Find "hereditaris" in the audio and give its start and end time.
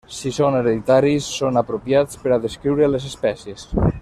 0.59-1.27